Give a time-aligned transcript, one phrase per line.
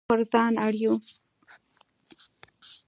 [0.03, 0.93] نه پر ځان اړ یو.